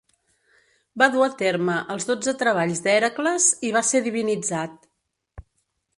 [1.01, 4.93] Va dur a terme els dotze treballs d'Hèracles i va ser divinitzat.